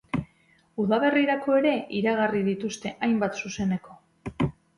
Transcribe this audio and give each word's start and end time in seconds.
Udaberrirako 0.83 1.57
ere 1.57 1.73
iragarri 1.99 2.41
dituzte 2.49 2.93
hainbat 3.09 3.39
zuzeneko. 3.45 3.97